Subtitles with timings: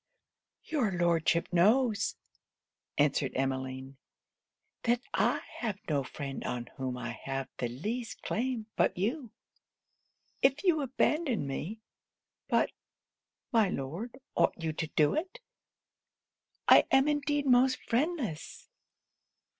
[0.63, 2.15] 'Your Lordship knows,'
[2.97, 3.97] answered Emmeline,
[4.81, 9.29] 'that I have no friend on whom I have the least claim but you.
[10.41, 11.81] If you abandon me
[12.49, 12.71] but,
[13.51, 15.39] my Lord, ought you to do it?
[16.67, 18.69] I am indeed most friendless!'